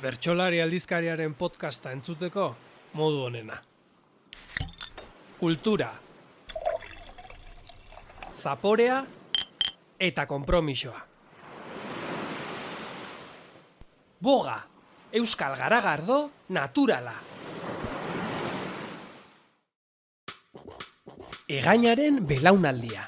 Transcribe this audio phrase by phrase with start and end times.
[0.00, 2.44] Bertxolari aldizkariaren podcasta entzuteko
[2.96, 3.58] modu honena.
[5.36, 5.90] Kultura.
[8.40, 9.02] Zaporea
[10.00, 11.02] eta konpromisoa.
[14.20, 14.56] Boga,
[15.20, 17.14] Euskal Garagardo, naturala.
[21.60, 23.04] Egainaren belaunaldia.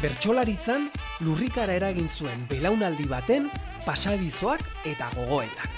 [0.00, 0.86] Bertsolaritzan
[1.20, 3.50] lurrikara eragin zuen belaunaldi baten
[3.84, 5.68] pasadizoak eta gogoetak.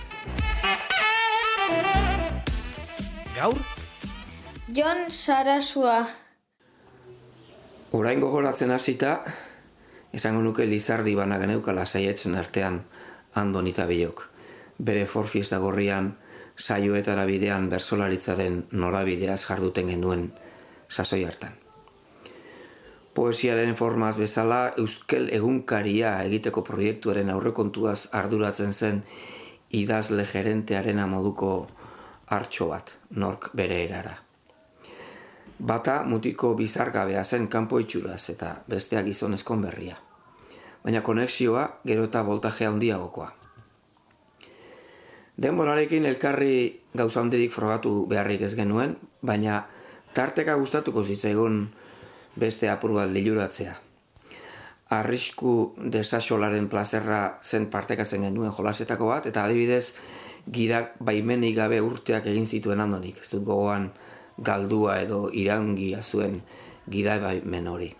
[3.34, 3.58] Gaur,
[4.70, 5.96] Jon Sarasua.
[7.98, 9.16] Orain gogoratzen hasita,
[10.14, 12.78] esango nuke Lizardi bana geneukala saietzen artean
[13.34, 14.22] andon eta bilok.
[14.78, 16.12] Bere forfiesta gorrian,
[16.54, 20.28] saioetara bidean bersolaritzaren norabideaz jarduten genuen
[20.86, 21.61] sasoi hartan.
[23.14, 29.02] Poesiaren formaz bezala Euskel egunkaria egiteko proiektuaren aurrekontuaz arduratzen zen
[29.76, 31.66] idazle gerentearen moduko
[32.32, 34.14] hartxo bat, nork bere erara.
[35.58, 39.98] Bata mutiko bizargabea zen kanpo itxuraz eta besteak gizonezkon berria.
[40.82, 43.28] Baina konexioa gero eta voltaje handiagokoa.
[45.42, 49.62] Denborarekin elkarri gauza handirik frogatu beharrik ez genuen, baina
[50.14, 51.62] tarteka gustatuko zitzaigun
[52.36, 53.74] beste apur bat liluratzea.
[54.92, 59.94] Arrisku desasolaren plazerra zen partekatzen genuen jolasetako bat, eta adibidez,
[60.50, 63.22] gidak baimenik gabe urteak egin zituen handonik.
[63.22, 63.90] Ez dut gogoan
[64.38, 66.40] galdua edo iraungia zuen
[66.90, 67.92] gida baimen hori.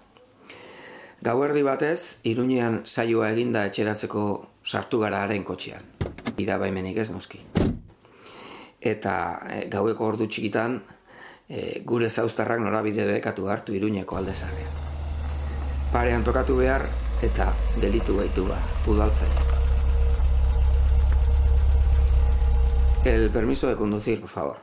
[1.23, 4.25] Gauerdi batez, iruñean saioa eginda etxeratzeko
[4.67, 5.85] sartu gara haren kotxean.
[6.37, 7.39] Gida baimenik ez noski.
[8.83, 9.15] Eta
[9.47, 10.81] e, gaueko ordu txikitan,
[11.49, 14.71] e, gure zauztarrak norabide bekatu hartu iruñeko aldezarrean.
[15.93, 16.87] Parean tokatu behar
[17.23, 19.53] eta delitu gaitu ba, udaltzainak.
[23.05, 24.57] El permiso de conducir, por favor.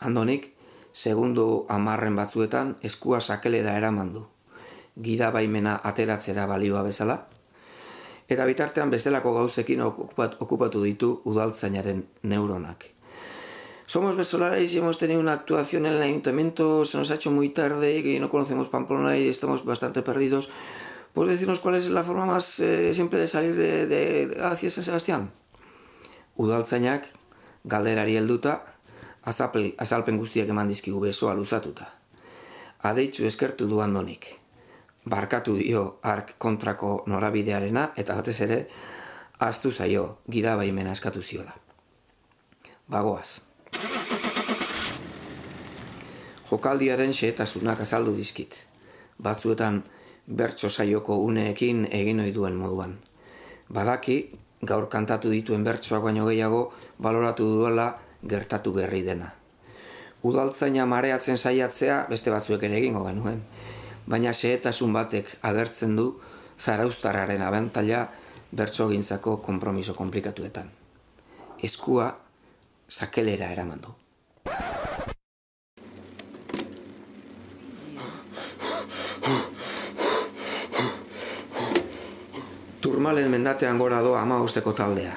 [0.00, 0.52] Andonik,
[0.92, 4.26] segundu amarren batzuetan eskua sakelera eraman du.
[5.00, 7.16] Gida baimena ateratzera balioa bezala.
[8.28, 12.95] Eta bitartean bestelako gauzekin okupat, okupatu ditu udaltzainaren neuronak.
[13.86, 17.50] Somos vesolares y hemos tenido una actuación en el ayuntamiento, se nos ha hecho muy
[17.50, 20.50] tarde y no conocemos Pamplona y estamos bastante perdidos.
[21.14, 24.70] ¿Puedes decirnos cuál es la forma más eh, siempre de salir de, de, de hacia
[24.70, 25.30] San Sebastián?
[26.34, 27.06] Udaltzainak
[27.64, 28.64] galderari helduta
[29.22, 31.88] azapel, azalpen guztiak eman dizkigu besoa luzatuta.
[32.82, 34.28] Adeitzu eskertu du andonik.
[35.06, 38.62] Barkatu dio ark kontrako norabidearena eta batez ere
[39.38, 41.54] astu zaio gida baimena eskatu ziola.
[42.90, 43.55] Bagoaz.
[46.46, 48.60] Jokaldiaren xehetasunak azaldu dizkit.
[49.22, 49.82] Batzuetan
[50.26, 52.92] bertso saioko uneekin egin ohi duen moduan.
[53.72, 54.18] Badaki
[54.62, 57.88] gaur kantatu dituen bertsoak baino gehiago baloratu duela
[58.22, 59.32] gertatu berri dena.
[60.22, 63.42] Udaltzaina mareatzen saiatzea beste batzuek ere egingo genuen,
[64.06, 66.08] baina xehetasun batek agertzen du
[66.58, 68.06] zaraustarraren abentaila
[68.56, 70.70] bertsogintzako konpromiso komplikatuetan.
[71.62, 72.10] Eskua
[72.88, 73.94] sakelera eraman du.
[83.06, 85.12] Turmalen mendatean gora doa ama osteko taldea.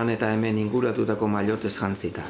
[0.00, 2.22] Han eta hemen inguratutako mailotez jantzita.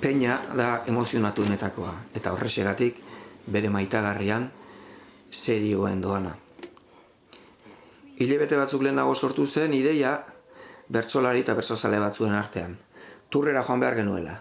[0.00, 2.98] Peña da emozionatunetakoa, eta horrexegatik
[3.46, 4.50] bere maitagarrian
[5.30, 6.34] serioen doana.
[8.18, 10.16] Hilebete batzuk lehenago sortu zen ideia
[10.90, 12.74] bertsolari eta bertsozale batzuen artean.
[13.30, 14.40] Turrera joan behar genuela,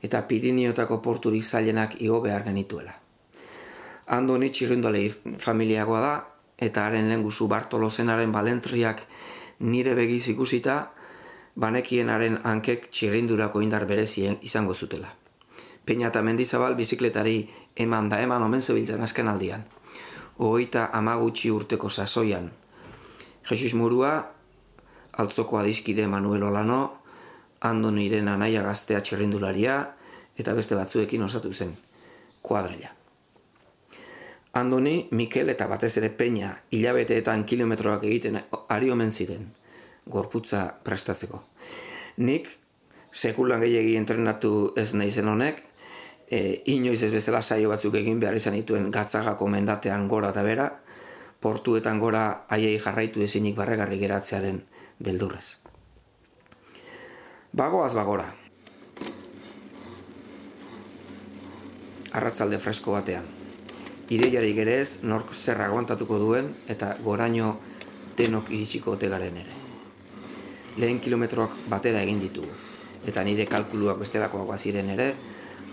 [0.00, 2.96] eta Pirineotako porturik zailenak igo behar genituela.
[4.06, 5.10] Andoni txirrindolei
[5.50, 6.20] familiagoa da,
[6.58, 9.02] eta haren lehen guzu Bartolozenaren balentriak
[9.60, 10.90] nire begiz ikusita,
[11.54, 15.14] banekienaren hankek txirrindurako indar berezien izango zutela.
[15.84, 19.64] Peña eta mendizabal bizikletari eman da eman omen zebiltzen azken aldian.
[20.38, 22.50] Oita amagutxi urteko sasoian.
[23.48, 24.14] Jesus Murua,
[25.12, 27.00] altzoko adizkide Manuel Olano,
[27.60, 29.78] Andoniren anaia gaztea txirrindularia,
[30.36, 31.76] eta beste batzuekin osatu zen,
[32.42, 33.03] kuadrela.
[34.54, 38.38] Andoni, Mikel eta batez ere Peña hilabeteetan kilometroak egiten
[38.70, 39.48] ari omen ziren,
[40.06, 41.40] gorputza prestatzeko.
[42.22, 42.48] Nik,
[43.10, 45.64] sekulan gehiagi entrenatu ez naizen honek,
[46.30, 50.70] e, inoiz ez bezala saio batzuk egin behar izan dituen gatzagako mendatean gora eta bera,
[51.40, 54.62] portuetan gora haiei jarraitu ezinik barregarri geratzearen
[55.02, 55.58] beldurrez.
[57.52, 58.30] Bagoaz bagora.
[62.14, 63.43] arratzalde fresko batean.
[64.12, 67.54] Ideiari gerez, nork zer aguantatuko duen eta goraino
[68.18, 69.54] denok iritsiko ote garen ere.
[70.76, 72.50] Lehen kilometroak batera egin ditugu,
[73.06, 75.08] eta nire kalkuluak bestelakoak baziren ere,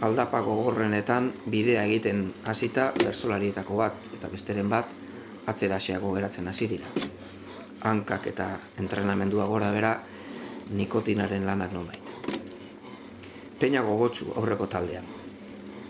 [0.02, 4.88] aldapako gorrenetan bidea egiten hasita bersolarietako bat, eta besteren bat,
[5.46, 6.88] atzera geratzen hasi dira.
[7.84, 10.00] Hankak eta entrenamendua gora bera,
[10.72, 11.90] nikotinaren lanak non
[13.60, 15.06] Peña gogotsu aurreko taldean.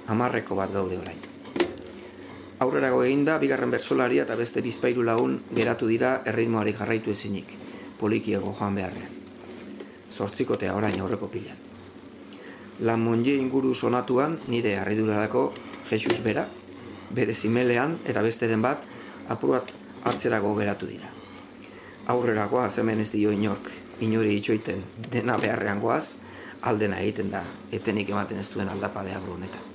[0.08, 1.31] Amarreko bat gaude orain.
[2.62, 7.56] Aurrerago egin da, bigarren bersolaria eta beste bizpairu lagun geratu dira erritmoari jarraitu ezinik,
[7.98, 9.16] polikiego joan beharrean.
[10.14, 11.58] Zortzikotea orain aurreko pilan.
[12.86, 15.42] La Monje inguru sonatuan nire harridurarako
[15.90, 16.44] Jesus bera,
[17.10, 18.86] bere zimelean eta besteren bat
[19.28, 19.72] apurat
[20.12, 21.10] atzerago geratu dira.
[22.14, 23.72] Aurrerakoa hemen ez dio inork,
[24.06, 26.18] inori itxoiten dena beharrean goaz,
[26.62, 27.42] aldena egiten da,
[27.72, 29.66] etenik ematen ez duen aldapa behar honetan.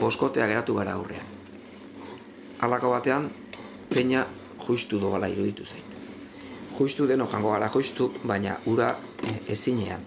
[0.00, 1.35] Boskotea geratu gara aurrean.
[2.60, 3.28] Alako batean,
[3.92, 4.26] peina
[4.66, 5.84] juistu dogala iruditu zait.
[6.78, 8.88] Juistu deno jango gara juistu, baina ura
[9.28, 10.00] eh, ezinean.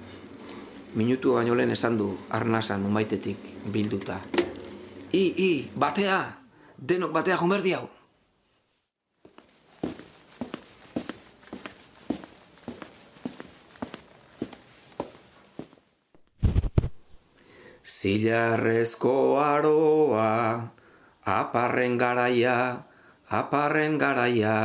[0.96, 3.38] Minutu baino lehen esan du arnasan umaitetik
[3.70, 4.20] bilduta.
[5.14, 6.20] I, i, batea!
[6.78, 7.88] Denok batea jumerdi hau!
[18.00, 20.72] Zilarrezko aroa,
[21.30, 22.86] aparren garaia,
[23.30, 24.58] aparren garaia.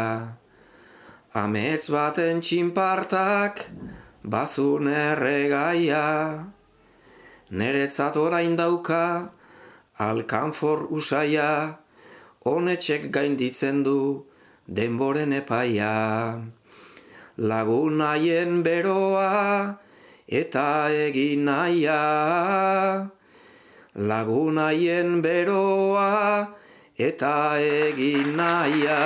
[1.35, 3.65] Amets baten txinpartak,
[4.23, 6.05] bazun erregaia.
[7.51, 9.31] Neretzat orain dauka,
[10.01, 11.81] alkanfor usaia,
[12.47, 14.25] honetxek gainditzen du,
[14.67, 16.39] denboren epaia.
[17.37, 19.75] Lagun haien beroa,
[20.41, 22.01] eta egin naia
[23.95, 26.51] lagunaien beroa
[26.99, 28.99] eta egin naia.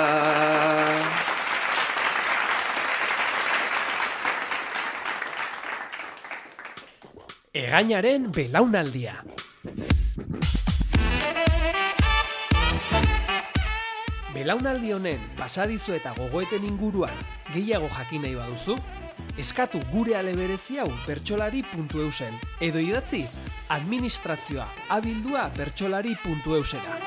[7.53, 9.19] Egainaren belaunaldia.
[14.33, 17.13] Belaunaldi honen pasadizo eta gogoeten inguruan
[17.53, 18.77] gehiago jakin nahi baduzu,
[19.39, 22.35] eskatu gure aleberezi hau bertsolari.eusen
[22.67, 23.21] edo idatzi
[23.71, 26.97] administrazioa abildua bertsolari.eusera.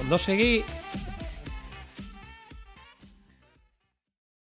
[0.00, 0.64] Ondo segi,